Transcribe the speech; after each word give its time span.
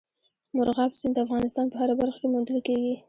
مورغاب 0.55 0.91
سیند 0.99 1.13
د 1.15 1.19
افغانستان 1.25 1.65
په 1.69 1.75
هره 1.81 1.93
برخه 1.99 2.17
کې 2.21 2.27
موندل 2.33 2.59
کېږي. 2.67 2.93